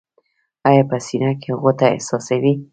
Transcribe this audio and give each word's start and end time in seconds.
ایا 0.69 0.83
په 0.89 0.97
سینه 1.05 1.31
کې 1.41 1.51
غوټه 1.61 1.87
احساسوئ؟ 1.95 2.53